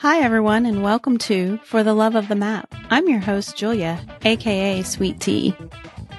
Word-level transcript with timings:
Hi, 0.00 0.20
everyone, 0.20 0.64
and 0.64 0.82
welcome 0.82 1.18
to 1.18 1.58
For 1.58 1.82
the 1.82 1.92
Love 1.92 2.14
of 2.14 2.28
the 2.28 2.34
Map. 2.34 2.74
I'm 2.88 3.06
your 3.06 3.18
host, 3.18 3.54
Julia, 3.54 4.00
aka 4.24 4.82
Sweet 4.82 5.20
Tea. 5.20 5.54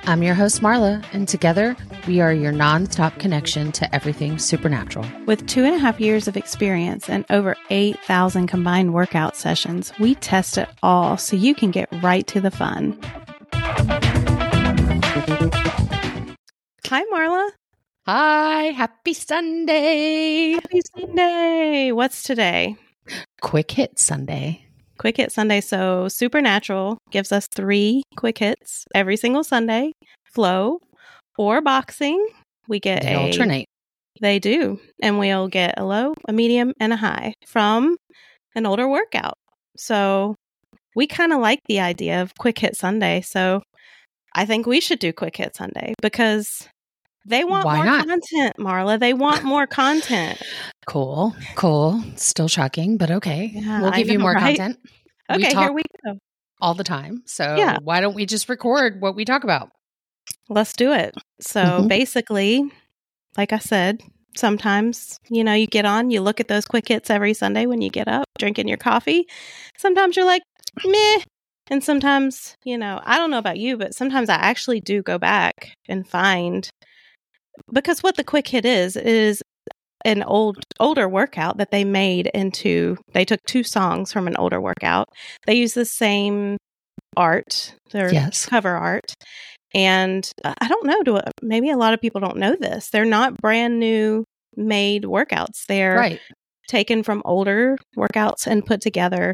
I'm 0.04 0.22
your 0.22 0.36
host, 0.36 0.62
Marla, 0.62 1.04
and 1.14 1.28
together 1.28 1.76
we 2.06 2.22
are 2.22 2.32
your 2.32 2.54
nonstop 2.54 3.18
connection 3.18 3.72
to 3.72 3.96
everything 3.96 4.38
supernatural. 4.38 5.08
With 5.26 5.48
two 5.48 5.64
and 5.64 5.74
a 5.74 5.80
half 5.80 6.00
years 6.00 6.28
of 6.28 6.38
experience 6.38 7.10
and 7.10 7.26
over 7.32 7.58
8,000 7.72 8.46
combined 8.46 8.94
workout 8.94 9.36
sessions, 9.36 9.92
we 10.00 10.14
test 10.14 10.60
it 10.60 10.70
all 10.84 11.18
so 11.18 11.36
you 11.36 11.56
can 11.56 11.72
get 11.72 11.90
right 12.04 12.28
to 12.28 12.40
the 12.40 12.52
fun. 12.52 12.96
Hi, 16.86 17.04
Marla. 17.12 17.50
Hi, 18.06 18.64
happy 18.66 19.16
Sunday. 19.16 20.52
Happy 20.52 20.82
Sunday. 20.96 21.92
What's 21.92 22.22
today? 22.22 22.78
Quick 23.42 23.72
hit 23.72 24.00
Sunday. 24.00 24.66
Quick 24.98 25.18
hit 25.18 25.32
Sunday. 25.32 25.62
So, 25.62 26.08
Supernatural 26.08 26.98
gives 27.10 27.32
us 27.32 27.48
three 27.48 28.04
quick 28.16 28.38
hits 28.38 28.86
every 28.94 29.18
single 29.18 29.44
Sunday 29.44 29.94
flow 30.26 30.80
or 31.38 31.60
boxing. 31.62 32.26
We 32.68 32.80
get 32.80 33.02
They 33.02 33.14
a, 33.14 33.20
alternate. 33.20 33.66
They 34.22 34.38
do. 34.38 34.80
And 35.02 35.18
we'll 35.18 35.48
get 35.48 35.74
a 35.78 35.84
low, 35.84 36.14
a 36.28 36.34
medium, 36.34 36.74
and 36.80 36.94
a 36.94 36.98
high 36.98 37.34
from 37.48 37.98
an 38.54 38.66
older 38.66 38.88
workout. 38.88 39.34
So, 39.76 40.36
we 40.96 41.08
kind 41.08 41.34
of 41.34 41.40
like 41.40 41.60
the 41.68 41.80
idea 41.80 42.22
of 42.22 42.36
quick 42.38 42.60
hit 42.60 42.78
Sunday. 42.78 43.22
So, 43.22 43.64
I 44.34 44.46
think 44.46 44.66
we 44.66 44.80
should 44.80 45.00
do 45.00 45.12
quick 45.12 45.38
hit 45.38 45.56
Sunday 45.56 45.96
because 46.02 46.70
they 47.26 47.44
want 47.44 47.66
Why 47.66 47.78
more 47.78 47.86
not? 47.86 48.08
content, 48.08 48.58
Marla. 48.58 49.00
They 49.00 49.14
want 49.14 49.44
more 49.54 49.68
content. 49.68 50.38
Cool, 50.88 51.36
cool. 51.56 52.04
Still 52.16 52.48
shocking, 52.48 52.98
but 52.98 53.12
okay. 53.12 53.52
Yeah, 53.54 53.82
we'll 53.82 53.92
give 53.92 54.10
you 54.10 54.20
more 54.20 54.34
right? 54.34 54.58
content. 54.58 54.80
Okay, 55.30 55.54
we 55.56 55.62
here 55.62 55.72
we 55.72 55.84
go. 56.06 56.18
all 56.60 56.74
the 56.74 56.84
time. 56.84 57.24
So 57.26 57.56
Yeah. 57.58 57.78
why 57.84 58.02
don't 58.02 58.16
we 58.16 58.26
just 58.26 58.50
record 58.50 59.00
what 59.02 59.16
we 59.16 59.26
talk 59.26 59.44
about? 59.44 59.70
Let's 60.50 60.74
do 60.74 60.92
it. 60.92 61.16
So 61.40 61.62
Mhm. 61.62 61.88
basically, 61.88 62.72
like 63.38 63.54
I 63.54 63.60
said, 63.60 64.02
sometimes, 64.36 65.18
you 65.30 65.44
know, 65.44 65.54
you 65.54 65.68
get 65.68 65.86
on, 65.86 66.12
you 66.12 66.22
look 66.22 66.40
at 66.40 66.48
those 66.48 66.66
quick 66.66 66.88
hits 66.88 67.10
every 67.10 67.34
Sunday 67.34 67.66
when 67.66 67.82
you 67.82 67.90
get 67.90 68.08
up, 68.08 68.26
drinking 68.38 68.68
your 68.68 68.78
coffee. 68.78 69.28
Sometimes 69.78 70.16
you're 70.16 70.26
like, 70.26 70.42
meh. 70.86 71.20
And 71.70 71.84
sometimes, 71.84 72.56
you 72.66 72.78
know, 72.78 73.00
I 73.04 73.18
don't 73.18 73.32
know 73.32 73.38
about 73.38 73.58
you, 73.60 73.78
but 73.78 73.94
sometimes 73.96 74.30
I 74.30 74.36
actually 74.36 74.82
do 74.82 75.02
go 75.02 75.18
back 75.18 75.74
and 75.88 76.06
find 76.08 76.70
because 77.72 78.02
what 78.02 78.16
the 78.16 78.24
quick 78.24 78.48
hit 78.48 78.66
is 78.66 78.96
is 78.96 79.42
an 80.04 80.24
old 80.24 80.58
older 80.80 81.08
workout 81.08 81.58
that 81.58 81.72
they 81.72 81.84
made 81.84 82.28
into 82.34 82.98
they 83.14 83.24
took 83.26 83.40
two 83.48 83.64
songs 83.64 84.12
from 84.12 84.28
an 84.28 84.36
older 84.38 84.60
workout. 84.60 85.10
They 85.46 85.56
use 85.56 85.74
the 85.74 85.86
same 85.86 86.58
art, 87.16 87.76
their 87.92 88.12
Yes. 88.12 88.46
cover 88.46 88.76
art. 88.76 89.14
And 89.74 90.30
uh, 90.44 90.54
I 90.60 90.68
don't 90.68 90.86
know, 90.86 91.04
do 91.04 91.20
maybe 91.42 91.70
a 91.70 91.78
lot 91.78 91.94
of 91.94 92.02
people 92.02 92.20
don't 92.22 92.38
know 92.38 92.56
this. 92.60 92.90
They're 92.90 93.06
not 93.06 93.38
brand 93.38 93.80
new 93.80 94.26
made 94.56 95.04
workouts. 95.04 95.66
They're 95.68 95.96
Right. 95.96 96.20
taken 96.68 97.04
from 97.04 97.22
older 97.26 97.78
workouts 97.98 98.48
and 98.48 98.66
put 98.66 98.82
together 98.82 99.34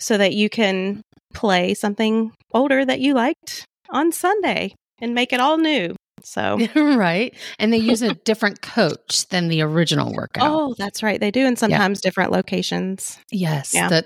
so 0.00 0.16
that 0.16 0.34
you 0.34 0.48
can 0.48 1.02
play 1.34 1.74
something 1.74 2.32
older 2.52 2.84
that 2.84 3.00
you 3.00 3.14
liked 3.14 3.64
on 3.90 4.12
Sunday 4.12 4.74
and 5.00 5.14
make 5.14 5.32
it 5.32 5.40
all 5.40 5.58
new. 5.58 5.94
So, 6.28 6.58
right. 6.74 7.34
And 7.58 7.72
they 7.72 7.78
use 7.78 8.02
a 8.02 8.14
different 8.14 8.62
coach 8.62 9.26
than 9.28 9.48
the 9.48 9.62
original 9.62 10.12
workout. 10.12 10.50
oh, 10.50 10.74
that's 10.78 11.02
right. 11.02 11.18
They 11.20 11.30
do. 11.30 11.46
And 11.46 11.58
sometimes 11.58 12.00
different 12.00 12.32
locations. 12.32 13.18
yes. 13.30 13.74
yeah. 13.74 13.88
The 13.88 14.04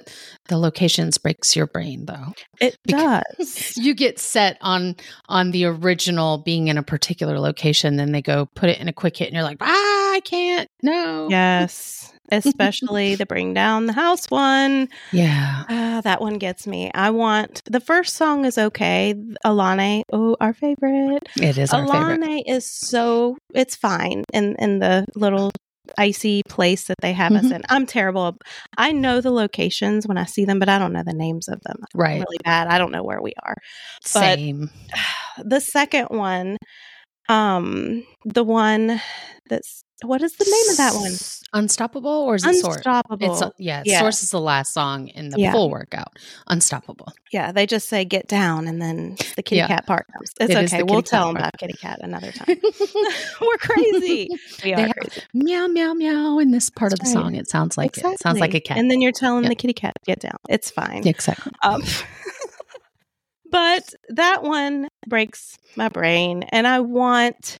the 0.48 0.58
locations 0.58 1.18
breaks 1.18 1.54
your 1.56 1.66
brain 1.66 2.06
though. 2.06 2.32
It 2.60 2.76
does. 2.86 3.76
you 3.76 3.94
get 3.94 4.18
set 4.18 4.58
on 4.60 4.96
on 5.28 5.50
the 5.50 5.64
original 5.66 6.38
being 6.38 6.68
in 6.68 6.78
a 6.78 6.82
particular 6.82 7.38
location 7.38 7.96
then 7.96 8.12
they 8.12 8.22
go 8.22 8.46
put 8.54 8.68
it 8.68 8.78
in 8.80 8.88
a 8.88 8.92
quick 8.92 9.16
hit 9.16 9.26
and 9.28 9.34
you're 9.34 9.42
like 9.44 9.58
ah 9.60 10.12
i 10.14 10.20
can't 10.24 10.68
no 10.82 11.28
Yes. 11.30 12.12
Especially 12.30 13.14
the 13.14 13.26
Bring 13.26 13.52
Down 13.52 13.84
the 13.86 13.92
House 13.92 14.30
one. 14.30 14.88
yeah 15.12 15.64
Ah, 15.68 16.00
that 16.02 16.20
one 16.22 16.38
gets 16.38 16.66
me. 16.66 16.90
I 16.94 17.10
want 17.10 17.62
the 17.66 17.80
first 17.80 18.16
song 18.16 18.46
is 18.46 18.56
okay. 18.56 19.14
Alane, 19.44 20.02
oh, 20.12 20.36
our 20.40 20.54
favorite. 20.54 21.28
it 21.36 21.58
is 21.58 21.72
our 21.74 21.82
Alane 22.16 22.42
is 22.46 22.70
so 22.70 23.36
it's 23.54 23.76
fine 23.76 24.24
in 24.32 24.56
in 24.58 24.78
the 24.78 25.04
little 25.14 25.50
icy 25.98 26.42
place 26.48 26.84
that 26.84 26.96
they 27.02 27.12
have 27.12 27.32
us 27.32 27.46
Mhm. 27.46 27.56
in. 27.56 27.62
I'm 27.68 27.86
terrible. 27.86 28.36
I 28.78 28.92
know 28.92 29.20
the 29.20 29.32
locations 29.32 30.06
when 30.06 30.16
I 30.16 30.24
see 30.24 30.44
them, 30.44 30.58
but 30.58 30.68
I 30.68 30.78
don't 30.78 30.92
know 30.92 31.02
the 31.04 31.12
names 31.12 31.48
of 31.48 31.60
them. 31.62 31.76
I'm 31.94 32.00
right 32.00 32.14
really 32.14 32.38
bad. 32.44 32.68
I 32.68 32.78
don't 32.78 32.92
know 32.92 33.02
where 33.02 33.20
we 33.20 33.32
are. 33.42 33.56
same 34.04 34.70
The 35.44 35.60
second 35.60 36.06
one, 36.10 36.56
um, 37.28 38.04
the 38.24 38.44
one 38.44 39.00
that's 39.48 39.82
what 40.04 40.22
is 40.22 40.36
the 40.36 40.44
name 40.44 40.70
of 40.70 40.76
that 40.78 40.94
one? 40.94 41.16
Unstoppable 41.54 42.10
or 42.10 42.36
is 42.36 42.44
it 42.44 42.48
Unstoppable? 42.48 42.72
source 42.74 42.86
Unstoppable. 42.86 43.48
it's 43.48 43.60
yeah, 43.60 43.82
Yeah. 43.84 44.00
source 44.00 44.22
is 44.22 44.30
the 44.30 44.40
last 44.40 44.72
song 44.72 45.08
in 45.08 45.28
the 45.28 45.38
Yeah. 45.38 45.52
full 45.52 45.68
workout 45.70 46.18
unstoppable 46.46 47.12
Yeah, 47.30 47.52
they 47.52 47.66
just 47.66 47.88
say 47.90 48.04
get 48.06 48.26
down 48.26 48.66
and 48.66 48.80
then 48.80 49.16
the 49.36 49.42
kitty 49.42 49.56
Yeah. 49.58 49.66
cat 49.66 49.86
part 49.86 50.06
comes. 50.12 50.30
It's 50.40 50.50
It 50.54 50.72
okay. 50.74 50.82
We'll 50.82 51.02
tell 51.02 51.26
them 51.26 51.36
part. 51.36 51.48
about 51.54 51.58
kitty 51.60 51.74
cat 51.74 51.98
another 52.02 52.32
time. 52.32 52.56
We're 53.40 53.56
crazy. 53.58 54.28
We 54.64 54.72
are 54.72 54.92
crazy. 54.94 55.22
meow 55.34 55.66
meow 55.66 55.92
meow 55.92 56.38
in 56.38 56.52
this 56.52 56.70
part 56.70 56.92
of 56.94 56.98
the 57.00 57.04
right. 57.04 57.12
song 57.12 57.34
it 57.34 57.50
sounds 57.50 57.76
like 57.76 57.98
it 57.98 58.20
sounds 58.22 58.40
like 58.40 58.54
a 58.54 58.60
cat 58.60 58.78
And 58.78 58.90
then 58.90 59.02
you're 59.02 59.12
telling 59.12 59.42
Yeah. 59.44 59.50
the 59.50 59.54
kitty 59.56 59.74
cat 59.74 59.92
get 60.06 60.20
down. 60.20 60.36
It's 60.48 60.70
fine. 60.70 61.06
exactly 61.06 61.52
Um, 61.62 61.82
but 63.50 63.94
that 64.08 64.42
one 64.42 64.88
breaks 65.06 65.58
my 65.76 65.88
brain, 65.90 66.44
and 66.44 66.66
I 66.66 66.80
want 66.80 67.58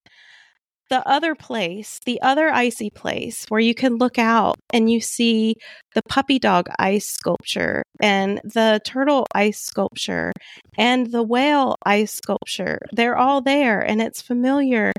the 0.89 1.07
other 1.07 1.33
place, 1.35 1.99
the 2.05 2.21
other 2.21 2.49
icy 2.49 2.89
place 2.89 3.45
where 3.49 3.59
you 3.59 3.73
can 3.73 3.95
look 3.97 4.19
out 4.19 4.55
and 4.71 4.91
you 4.91 4.99
see 5.01 5.55
the 5.95 6.01
puppy 6.09 6.37
dog 6.39 6.67
ice 6.77 7.07
sculpture 7.09 7.81
and 8.01 8.39
the 8.43 8.79
turtle 8.85 9.25
ice 9.33 9.59
sculpture 9.59 10.31
and 10.77 11.11
the 11.11 11.23
whale 11.23 11.75
ice 11.85 12.11
sculpture. 12.13 12.77
They're 12.91 13.17
all 13.17 13.41
there 13.41 13.79
and 13.79 14.01
it's 14.01 14.21
familiar. 14.21 14.91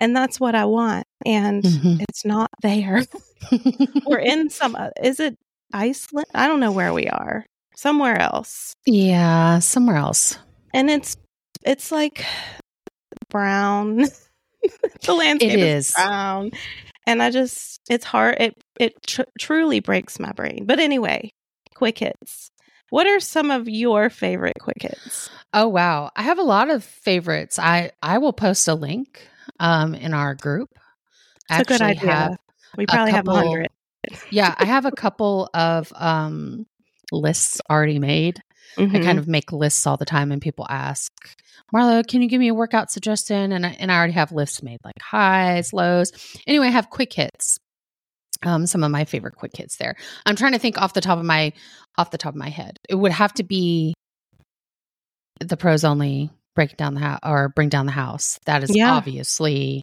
And 0.00 0.16
that's 0.16 0.40
what 0.40 0.54
I 0.54 0.64
want. 0.64 1.04
And 1.26 1.62
Mhm. 1.64 2.02
it's 2.08 2.24
not 2.24 2.48
there. 2.62 3.02
We're 4.06 4.18
in 4.32 4.48
some, 4.50 4.74
uh, 4.76 4.90
is 5.02 5.20
it 5.20 5.36
Iceland? 5.72 6.26
I 6.34 6.46
don't 6.48 6.60
know 6.60 6.72
where 6.72 6.92
we 6.94 7.08
are. 7.08 7.44
Somewhere 7.76 8.18
else. 8.20 8.74
yeah 8.86 9.58
somewhere 9.58 9.96
else 9.96 10.38
And 10.74 10.88
it's, 10.90 11.16
it's 11.64 11.90
like 11.92 12.24
brown. 13.30 14.04
the 15.04 15.14
landscape 15.14 15.52
it 15.52 15.58
is 15.60 15.88
is. 15.88 15.94
brown 15.94 16.50
and 17.06 17.22
i 17.22 17.30
just 17.30 17.80
it's 17.90 18.04
hard 18.04 18.36
it 18.40 18.56
it 18.78 18.94
tr- 19.06 19.22
truly 19.38 19.80
breaks 19.80 20.18
my 20.18 20.32
brain. 20.32 20.64
But 20.66 20.78
anyway 20.80 21.32
quick 21.74 21.98
hits. 21.98 22.50
What 22.90 23.06
are 23.06 23.20
some 23.20 23.50
of 23.50 23.68
your 23.68 24.10
favorite 24.10 24.56
quick 24.60 24.82
hits? 24.82 25.30
Oh 25.52 25.66
wow, 25.68 26.10
I 26.14 26.22
have 26.22 26.38
a 26.38 26.42
lot 26.42 26.70
of 26.70 26.84
favorites. 26.84 27.58
I 27.58 27.90
I 28.02 28.18
will 28.18 28.32
post 28.32 28.68
a 28.68 28.74
link 28.74 29.26
um 29.58 29.94
in 29.94 30.14
our 30.14 30.34
group. 30.34 30.70
it's 31.50 31.60
a 31.60 31.64
good 31.64 31.82
idea. 31.82 32.10
have- 32.10 32.36
we 32.76 32.86
probably 32.86 33.12
have 33.12 33.26
a 33.26 33.30
couple- 33.30 33.48
hundred 33.48 33.68
yeah, 34.30 34.54
I 34.58 34.64
have 34.64 34.84
a 34.84 34.90
couple 34.92 35.48
of 35.54 35.92
um 35.96 36.66
lists 37.12 37.60
already 37.70 37.98
made. 37.98 38.40
I 38.78 38.80
Mm-hmm. 38.82 39.02
kind 39.04 39.18
of 39.18 39.28
make 39.28 39.52
lists 39.52 39.86
all 39.86 39.96
the 39.96 40.04
time, 40.04 40.32
and 40.32 40.40
people 40.42 40.66
ask, 40.68 41.12
Marla, 41.74 42.06
can 42.06 42.22
you 42.22 42.28
give 42.28 42.40
me 42.40 42.48
a 42.48 42.54
workout 42.54 42.90
suggestion? 42.90 43.52
And 43.52 43.64
I, 43.66 43.70
and 43.78 43.90
I 43.90 43.96
already 43.96 44.12
have 44.14 44.32
lists 44.32 44.62
made, 44.62 44.78
like 44.84 45.00
highs, 45.00 45.72
lows. 45.72 46.12
Anyway, 46.46 46.66
I 46.66 46.70
have 46.70 46.90
quick 46.90 47.12
hits. 47.12 47.58
Um, 48.44 48.66
some 48.66 48.82
of 48.82 48.90
my 48.90 49.04
favorite 49.04 49.36
quick 49.36 49.56
hits 49.56 49.76
there. 49.76 49.94
I'm 50.26 50.36
trying 50.36 50.52
to 50.52 50.58
think 50.58 50.76
off 50.80 50.94
the 50.94 51.00
top 51.00 51.18
of 51.18 51.24
my 51.24 51.52
off 51.96 52.10
the 52.10 52.18
top 52.18 52.34
of 52.34 52.38
my 52.38 52.48
head. 52.48 52.76
It 52.88 52.94
would 52.96 53.12
have 53.12 53.32
to 53.34 53.44
be 53.44 53.94
the 55.40 55.56
pros 55.56 55.84
only 55.84 56.30
break 56.54 56.76
down 56.76 56.94
the 56.94 57.00
house 57.00 57.20
or 57.24 57.48
bring 57.50 57.68
down 57.68 57.86
the 57.86 57.92
house. 57.92 58.38
That 58.46 58.62
is 58.64 58.74
Yeah. 58.74 58.92
obviously 58.92 59.82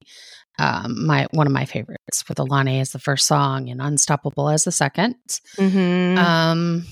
um, 0.59 1.05
my 1.05 1.27
one 1.31 1.47
of 1.47 1.53
my 1.53 1.65
favorites. 1.65 2.23
With 2.27 2.37
Alane 2.37 2.81
as 2.81 2.91
the 2.91 2.99
first 2.99 3.27
song 3.27 3.69
and 3.69 3.81
Unstoppable 3.81 4.49
as 4.49 4.65
the 4.65 4.71
second. 4.73 5.15
mm-hmm. 5.57 6.17
Um, 6.17 6.85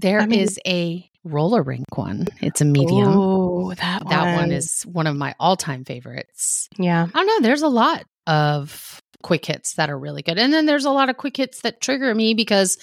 there 0.00 0.20
is 0.30 0.58
I 0.66 0.70
mean- 0.70 1.04
a 1.04 1.10
roller 1.24 1.62
rink 1.62 1.84
one. 1.96 2.26
It's 2.40 2.60
a 2.60 2.64
medium. 2.64 3.08
oh 3.08 3.74
that 3.74 4.04
one 4.04 4.10
that 4.10 4.36
one 4.36 4.52
is 4.52 4.82
one 4.84 5.06
of 5.06 5.16
my 5.16 5.34
all 5.38 5.56
time 5.56 5.84
favorites. 5.84 6.68
yeah 6.78 7.06
I 7.12 7.18
don't 7.18 7.26
know. 7.26 7.40
There's 7.46 7.62
a 7.62 7.68
lot 7.68 8.04
of 8.26 9.02
quick 9.22 9.44
hits 9.44 9.74
that 9.74 9.90
are 9.90 9.98
really 9.98 10.22
good, 10.22 10.38
and 10.38 10.52
then 10.52 10.66
there's 10.66 10.84
a 10.84 10.90
lot 10.90 11.08
of 11.10 11.16
quick 11.16 11.36
hits 11.36 11.62
that 11.62 11.80
trigger 11.80 12.14
me 12.14 12.34
because 12.34 12.76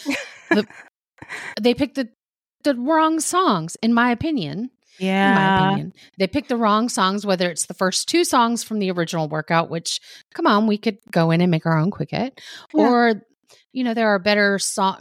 the, 0.49 0.67
they 1.61 1.73
pick 1.73 1.95
the 1.95 2.09
the 2.63 2.75
wrong 2.75 3.19
songs, 3.19 3.77
in 3.81 3.93
my 3.93 4.11
opinion. 4.11 4.69
Yeah. 4.99 5.29
In 5.29 5.35
my 5.35 5.67
opinion, 5.71 5.93
they 6.19 6.27
pick 6.27 6.47
the 6.47 6.57
wrong 6.57 6.89
songs. 6.89 7.25
Whether 7.25 7.49
it's 7.49 7.65
the 7.67 7.73
first 7.73 8.07
two 8.09 8.23
songs 8.23 8.63
from 8.63 8.79
the 8.79 8.91
original 8.91 9.27
workout, 9.27 9.69
which 9.69 9.99
come 10.33 10.45
on, 10.47 10.67
we 10.67 10.77
could 10.77 10.97
go 11.11 11.31
in 11.31 11.41
and 11.41 11.51
make 11.51 11.65
our 11.65 11.77
own 11.77 11.89
quick 11.91 12.11
hit, 12.11 12.39
Yeah. 12.73 12.89
or 12.89 13.21
you 13.71 13.83
know 13.83 13.93
there 13.93 14.09
are 14.09 14.19
better 14.19 14.59
song 14.59 14.99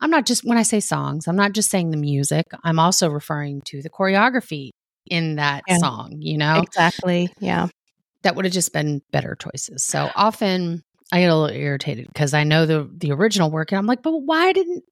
I'm 0.00 0.10
not 0.10 0.26
just 0.26 0.44
when 0.44 0.58
I 0.58 0.62
say 0.62 0.80
songs, 0.80 1.26
I'm 1.28 1.36
not 1.36 1.52
just 1.52 1.70
saying 1.70 1.90
the 1.90 1.96
music. 1.96 2.46
I'm 2.62 2.78
also 2.78 3.08
referring 3.10 3.62
to 3.66 3.82
the 3.82 3.90
choreography 3.90 4.70
in 5.10 5.36
that 5.36 5.62
Yeah. 5.68 5.78
song, 5.78 6.16
you 6.18 6.38
know? 6.38 6.60
Exactly. 6.60 7.30
Yeah. 7.40 7.68
That 8.22 8.36
would 8.36 8.44
have 8.46 8.54
just 8.54 8.72
been 8.72 9.02
better 9.12 9.36
choices. 9.38 9.84
So 9.84 10.10
often 10.14 10.82
I 11.12 11.20
get 11.20 11.28
a 11.28 11.36
little 11.36 11.54
irritated 11.54 12.06
because 12.08 12.32
I 12.32 12.44
know 12.44 12.64
the 12.64 12.90
the 12.96 13.12
original 13.12 13.50
work 13.50 13.70
and 13.70 13.78
I'm 13.78 13.86
like, 13.86 14.02
but 14.02 14.16
why 14.16 14.52
didn't 14.52 14.82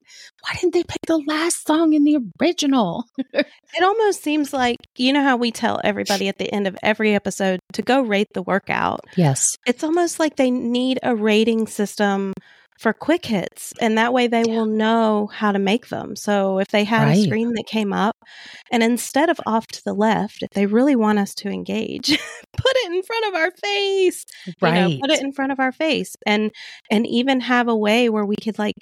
why 0.41 0.53
didn't 0.53 0.73
they 0.73 0.83
pick 0.83 1.01
the 1.07 1.17
last 1.17 1.65
song 1.65 1.93
in 1.93 2.03
the 2.03 2.19
original? 2.39 3.05
It 3.33 3.81
almost 3.81 4.21
seems 4.21 4.53
like, 4.53 4.77
you 4.95 5.11
know, 5.11 5.23
how 5.23 5.37
we 5.37 5.51
tell 5.51 5.81
everybody 5.83 6.27
at 6.27 6.37
the 6.37 6.53
end 6.53 6.67
of 6.67 6.77
every 6.83 7.15
episode 7.15 7.59
to 7.73 7.81
go 7.81 8.01
rate 8.01 8.27
the 8.35 8.43
workout. 8.43 8.99
Yes. 9.17 9.57
It's 9.65 9.83
almost 9.83 10.19
like 10.19 10.35
they 10.35 10.51
need 10.51 10.99
a 11.01 11.15
rating 11.15 11.65
system 11.65 12.33
for 12.79 12.93
quick 12.93 13.25
hits, 13.25 13.73
and 13.79 13.97
that 13.97 14.13
way 14.13 14.27
they 14.27 14.45
will 14.45 14.65
know 14.65 15.27
how 15.33 15.51
to 15.51 15.59
make 15.59 15.89
them. 15.89 16.15
So 16.15 16.59
if 16.59 16.69
they 16.69 16.83
had 16.83 17.07
Right. 17.07 17.17
a 17.17 17.21
screen 17.21 17.53
that 17.53 17.65
came 17.67 17.93
up, 17.93 18.15
and 18.71 18.83
instead 18.83 19.29
of 19.29 19.39
off 19.45 19.67
to 19.67 19.81
the 19.83 19.93
left, 19.93 20.43
if 20.43 20.49
they 20.51 20.65
really 20.65 20.95
want 20.95 21.19
us 21.19 21.33
to 21.35 21.49
engage, 21.49 22.07
put 22.57 22.71
it 22.77 22.91
in 22.93 23.03
front 23.03 23.25
of 23.27 23.35
our 23.35 23.51
face. 23.63 24.25
you 24.61 24.71
Right. 24.71 24.73
know, 24.73 24.91
put 25.01 25.11
it 25.11 25.21
in 25.21 25.31
front 25.33 25.51
of 25.51 25.59
our 25.59 25.71
face 25.71 26.15
and 26.25 26.51
and 26.91 27.05
even 27.07 27.39
have 27.41 27.67
a 27.67 27.75
way 27.75 28.09
where 28.09 28.25
we 28.25 28.35
could 28.41 28.57
like 28.59 28.75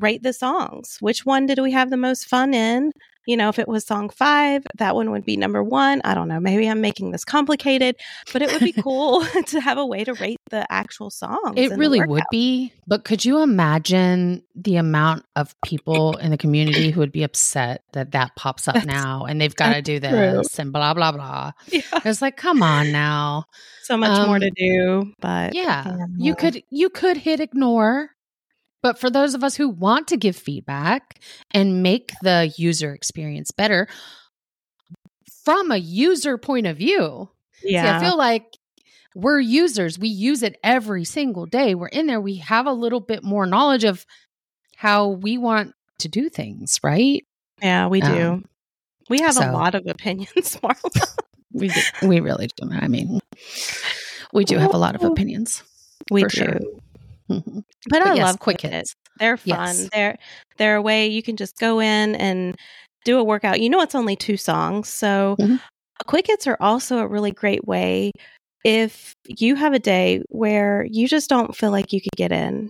rate 0.00 0.22
the 0.22 0.32
songs 0.32 0.96
which 1.00 1.26
one 1.26 1.46
did 1.46 1.58
we 1.58 1.72
have 1.72 1.90
the 1.90 1.96
most 1.96 2.26
fun 2.26 2.54
in 2.54 2.90
you 3.26 3.36
know 3.36 3.48
if 3.48 3.58
it 3.58 3.68
was 3.68 3.84
song 3.86 4.08
five 4.08 4.62
that 4.78 4.94
one 4.94 5.10
would 5.10 5.24
be 5.24 5.36
number 5.36 5.62
one 5.62 6.00
i 6.04 6.14
don't 6.14 6.28
know 6.28 6.40
maybe 6.40 6.68
i'm 6.68 6.80
making 6.80 7.10
this 7.10 7.24
complicated 7.24 7.94
but 8.32 8.40
it 8.42 8.50
would 8.52 8.60
be 8.62 8.72
cool 8.82 9.24
to 9.46 9.60
have 9.60 9.78
a 9.78 9.84
way 9.86 10.02
to 10.04 10.14
rate 10.14 10.38
the 10.50 10.66
actual 10.72 11.10
songs 11.10 11.54
It 11.56 11.70
really 11.76 12.02
would 12.02 12.24
be, 12.30 12.72
but 12.86 13.04
could 13.04 13.24
you 13.24 13.40
imagine 13.42 14.42
the 14.56 14.76
amount 14.76 15.24
of 15.36 15.54
people 15.64 16.16
in 16.16 16.30
the 16.32 16.36
community 16.36 16.90
who 16.90 16.98
would 17.00 17.12
be 17.12 17.22
upset 17.22 17.84
that 17.92 18.12
that 18.12 18.34
pops 18.36 18.66
up 18.66 18.74
That's- 18.74 18.92
now 18.92 19.24
and 19.26 19.40
they've 19.40 19.54
got 19.54 19.74
to 19.74 19.82
do 19.82 20.00
true. 20.00 20.10
this 20.10 20.58
and 20.58 20.72
blah 20.72 20.92
blah 20.94 21.12
blah. 21.12 21.52
yeah, 21.68 21.80
It's 22.04 22.20
like, 22.20 22.36
come 22.36 22.62
on 22.62 22.90
now. 22.90 23.44
so 23.84 23.96
much 23.96 24.26
more 24.26 24.36
Um, 24.36 24.40
to 24.42 24.50
do 24.50 25.12
but 25.20 25.54
yeah. 25.54 26.06
you 26.16 26.34
could 26.34 26.62
you 26.70 26.90
could 26.90 27.16
hit 27.16 27.38
ignore, 27.40 28.10
but 28.82 28.98
for 28.98 29.10
those 29.10 29.34
of 29.34 29.44
us 29.44 29.56
who 29.56 29.68
want 29.68 30.08
to 30.08 30.16
give 30.16 30.36
feedback 30.36 31.20
and 31.50 31.82
make 31.82 32.12
the 32.22 32.52
user 32.56 32.92
experience 32.94 33.50
better 33.50 33.88
from 35.44 35.70
a 35.70 35.76
user 35.76 36.38
point 36.38 36.66
of 36.66 36.76
view, 36.76 37.28
yeah 37.62 37.98
See, 37.98 38.04
I 38.06 38.08
feel 38.08 38.18
like 38.18 38.44
we're 39.14 39.40
users. 39.40 39.98
We 39.98 40.08
use 40.08 40.42
it 40.42 40.58
every 40.62 41.04
single 41.04 41.46
day. 41.46 41.74
We're 41.74 41.88
in 41.88 42.06
there. 42.06 42.20
We 42.20 42.36
have 42.36 42.66
a 42.66 42.72
little 42.72 43.00
bit 43.00 43.24
more 43.24 43.44
knowledge 43.46 43.84
of 43.84 44.06
how 44.76 45.08
we 45.08 45.36
want 45.36 45.74
to 45.98 46.08
do 46.08 46.28
things, 46.28 46.78
right? 46.82 47.24
yeah 47.62 47.88
we 47.88 48.00
do 48.00 48.06
Um, 48.30 48.44
we 49.10 49.18
have 49.20 49.34
so- 49.34 49.50
a 49.50 49.52
lot 49.52 49.74
of 49.74 49.86
opinions 49.86 50.56
Marla. 50.62 51.16
We 51.52 51.68
do, 51.68 51.80
we 52.06 52.20
really 52.20 52.48
do. 52.56 52.70
I 52.72 52.86
mean, 52.86 53.18
we 54.32 54.44
do 54.44 54.56
have 54.56 54.72
a 54.72 54.78
lot 54.78 54.94
of 54.94 55.02
opinions. 55.02 55.62
we 56.10 56.22
do 56.22 56.28
sure. 56.30 56.60
Mhm. 57.30 57.62
but, 57.88 58.02
i 58.02 58.14
yes, 58.14 58.26
love 58.26 58.38
quick 58.40 58.60
hits. 58.60 58.94
they're 59.18 59.36
fun 59.36 59.46
Yes. 59.76 59.88
they're 59.92 60.16
they're 60.58 60.76
a 60.76 60.82
way 60.82 61.06
you 61.06 61.22
can 61.22 61.36
just 61.36 61.56
go 61.58 61.80
in 61.80 62.14
and 62.16 62.56
do 63.04 63.18
a 63.18 63.24
workout 63.24 63.60
you 63.60 63.70
know 63.70 63.80
it's 63.80 63.94
only 63.94 64.16
two 64.16 64.36
songs 64.36 64.88
so 64.88 65.36
Mhm. 65.40 65.60
quick 66.06 66.26
hits 66.26 66.46
are 66.46 66.56
also 66.60 66.98
a 66.98 67.06
really 67.06 67.30
great 67.30 67.66
way 67.66 68.10
if 68.64 69.14
you 69.26 69.54
have 69.56 69.72
a 69.72 69.78
day 69.78 70.22
where 70.28 70.86
you 70.90 71.08
just 71.08 71.30
don't 71.30 71.56
feel 71.56 71.70
like 71.70 71.92
you 71.92 72.00
could 72.00 72.16
get 72.16 72.32
in 72.32 72.68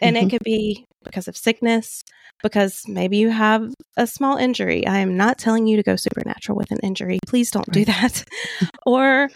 and 0.00 0.16
Mhm. 0.16 0.22
it 0.22 0.30
could 0.30 0.44
be 0.44 0.84
because 1.04 1.26
of 1.28 1.36
sickness 1.36 2.02
because 2.42 2.82
maybe 2.86 3.16
you 3.16 3.30
have 3.30 3.72
a 3.96 4.06
small 4.06 4.36
injury 4.36 4.86
i 4.86 4.98
am 4.98 5.16
not 5.16 5.38
telling 5.38 5.66
you 5.66 5.76
to 5.76 5.82
go 5.82 5.96
supernatural 5.96 6.56
with 6.58 6.70
an 6.70 6.78
injury 6.82 7.18
please 7.26 7.50
don't 7.50 7.70
do 7.72 7.84
that 7.84 8.24
or 8.86 9.28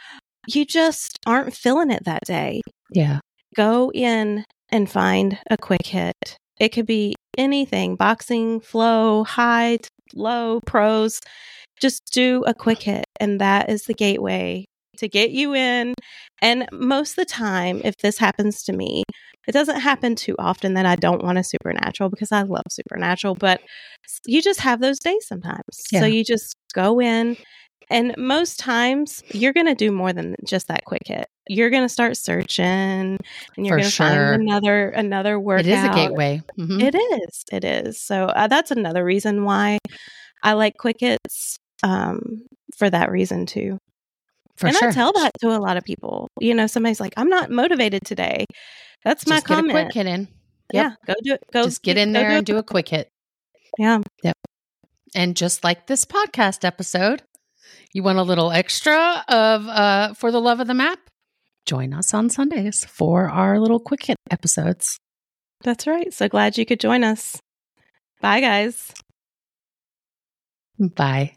you 0.47 0.65
just 0.65 1.19
aren't 1.27 1.55
feeling 1.55 1.91
it 1.91 2.05
that 2.05 2.23
day 2.25 2.61
Yeah. 2.93 3.21
Go 3.55 3.91
in 3.93 4.45
and 4.71 4.91
find 4.91 5.39
a 5.51 5.57
quick 5.57 5.87
hit. 5.87 6.37
It 6.59 6.71
could 6.71 6.87
be 6.87 7.15
anything 7.39 7.97
boxing, 7.97 8.61
flow, 8.61 9.25
high, 9.25 9.79
low, 10.15 10.61
pros. 10.67 11.21
Just 11.81 12.03
do 12.13 12.45
a 12.47 12.55
quick 12.55 12.83
hit. 12.83 13.05
And 13.19 13.41
that 13.41 13.71
is 13.71 13.85
the 13.85 13.95
gateway 13.95 14.67
to 14.99 15.09
get 15.09 15.31
you 15.31 15.55
in. 15.55 15.95
And 16.43 16.67
most 16.73 17.13
of 17.13 17.17
the 17.17 17.25
time, 17.25 17.81
if 17.85 17.97
this 18.03 18.19
happens 18.19 18.63
to 18.65 18.73
me, 18.73 19.03
it 19.49 19.53
doesn't 19.53 19.81
happen 19.81 20.15
too 20.15 20.37
often 20.39 20.75
that 20.75 20.87
I 20.87 20.97
don't 20.97 21.25
want 21.25 21.39
a 21.39 21.45
supernatural 21.45 22.11
because 22.11 22.31
I 22.31 22.43
love 22.43 22.65
supernatural, 22.69 23.35
but 23.35 23.61
you 24.27 24.43
just 24.43 24.61
have 24.61 24.81
those 24.81 24.99
days 24.99 25.27
sometimes. 25.27 25.63
Yeah. 25.91 26.01
So 26.01 26.07
you 26.07 26.25
just 26.25 26.55
go 26.75 27.01
in. 27.01 27.37
And 27.89 28.15
most 28.17 28.61
times, 28.61 29.21
you're 29.31 29.53
going 29.53 29.67
to 29.67 29.75
do 29.75 29.91
more 29.91 30.13
than 30.13 30.37
just 30.47 30.69
that 30.69 30.85
quick 30.85 31.03
hit. 31.07 31.27
You're 31.53 31.71
going 31.71 31.83
to 31.83 31.89
start 31.89 32.17
searching, 32.17 32.65
and 32.65 33.19
you're 33.57 33.77
going 33.79 33.83
to 33.83 33.91
sure. 33.91 34.07
find 34.07 34.43
another 34.43 34.91
another 34.91 35.39
workout. 35.41 35.67
It 35.67 35.73
is 35.73 35.85
a 35.85 35.89
gateway. 35.89 36.43
Mhm. 36.57 36.81
It 36.81 36.95
is. 36.95 37.45
It 37.51 37.65
is. 37.65 38.01
So 38.01 38.27
uh, 38.27 38.47
that's 38.47 38.71
another 38.71 39.05
reason 39.05 39.45
why 39.45 39.79
I 40.45 40.53
like 40.53 40.77
quick 40.79 40.99
hits. 41.01 41.59
Um, 41.83 42.43
for 42.77 42.89
that 42.89 43.11
reason 43.11 43.47
too. 43.47 43.79
For 44.57 44.69
and 44.69 44.77
sure. 44.77 44.91
I 44.91 44.93
tell 44.93 45.13
that 45.15 45.33
to 45.41 45.49
a 45.49 45.59
lot 45.59 45.77
of 45.77 45.83
people. 45.83 46.29
You 46.39 46.55
know, 46.55 46.69
somebody's 46.69 47.01
like, 47.01 47.15
"I'm 47.17 47.29
not 47.29 47.51
motivated 47.51 48.03
today." 48.05 48.45
That's 49.05 49.27
my 49.27 49.37
Just 49.37 49.49
get 49.49 49.55
a 49.55 49.57
comment. 49.63 49.73
quick 49.73 49.95
hit 49.95 50.07
in. 50.07 50.29
Yeah, 50.73 50.93
go 51.05 51.15
do 51.25 51.33
it. 51.35 51.43
Go 51.53 51.65
Just 51.65 51.83
get 51.83 51.97
in 51.99 52.13
there 52.13 52.31
do 52.31 52.37
and 52.37 52.47
do 52.47 52.59
a 52.59 52.63
quick 52.63 52.89
hit. 52.89 53.09
Yeah, 53.79 54.03
Yep. 54.23 54.37
And 55.17 55.37
just 55.37 55.65
like 55.65 55.89
this 55.89 56.05
podcast 56.05 56.65
episode, 56.65 57.23
you 57.93 58.05
want 58.05 58.19
a 58.19 58.23
little 58.23 58.53
extra 58.53 59.25
of 59.27 59.67
uh 59.67 60.15
for 60.15 60.31
the 60.31 60.41
love 60.41 60.61
of 60.61 60.69
the 60.69 60.75
map? 60.75 61.01
Join 61.71 61.95
us 61.95 62.13
on 62.13 62.31
Sundays 62.31 62.85
for 62.85 63.29
our 63.31 63.61
little 63.61 63.79
quick 63.79 64.05
hit 64.05 64.17
episodes. 64.29 64.99
that's 65.63 65.87
right. 65.87 66.13
So 66.13 66.29
glad 66.29 66.59
you 66.59 66.67
could 66.67 66.81
join 66.81 67.05
us. 67.05 67.41
Bye, 68.21 68.41
guys. 68.41 68.93
Bye. 70.81 71.37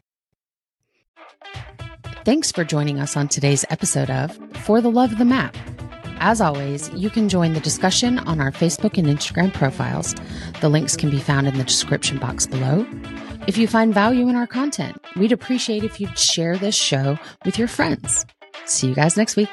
Thanks 2.25 2.51
for 2.51 2.63
joining 2.63 2.99
us 2.99 3.15
on 3.15 3.27
today's 3.27 3.63
episode 3.69 4.09
of 4.09 4.35
For 4.65 4.81
the 4.81 4.89
Love 4.89 5.11
of 5.11 5.19
the 5.19 5.25
Map. 5.25 5.55
As 6.17 6.41
always, 6.41 6.89
you 6.95 7.11
can 7.11 7.29
join 7.29 7.53
the 7.53 7.59
discussion 7.59 8.17
on 8.17 8.41
our 8.41 8.51
Facebook 8.51 8.97
and 8.97 9.05
Instagram 9.05 9.53
profiles. 9.53 10.15
The 10.61 10.69
links 10.69 10.97
can 10.97 11.11
be 11.11 11.19
found 11.19 11.47
in 11.47 11.59
the 11.59 11.63
description 11.63 12.17
box 12.17 12.47
below. 12.47 12.87
If 13.45 13.55
you 13.55 13.67
find 13.67 13.93
value 13.93 14.27
in 14.29 14.35
our 14.35 14.47
content, 14.47 14.97
we'd 15.15 15.31
appreciate 15.31 15.83
if 15.83 16.01
you'd 16.01 16.17
share 16.17 16.57
this 16.57 16.73
show 16.73 17.19
with 17.45 17.59
your 17.59 17.67
friends. 17.67 18.25
See 18.65 18.87
you 18.87 18.95
guys 18.95 19.15
next 19.15 19.35
week. 19.35 19.49